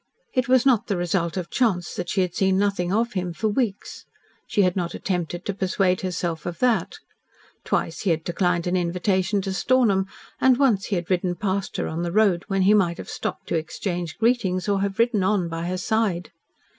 [0.33, 3.49] It was not the result of chance that she had seen nothing of him for
[3.49, 4.03] weeks.
[4.47, 6.95] She had not attempted to persuade herself of that.
[7.63, 10.07] Twice he had declined an invitation to Stornham,
[10.39, 13.45] and once he had ridden past her on the road when he might have stopped
[13.49, 16.31] to exchange greetings, or have ridden on by her side.